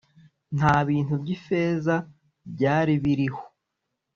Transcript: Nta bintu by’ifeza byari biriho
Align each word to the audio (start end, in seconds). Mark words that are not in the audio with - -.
Nta 0.57 0.75
bintu 0.89 1.13
by’ifeza 1.21 1.95
byari 2.53 2.93
biriho 3.03 3.43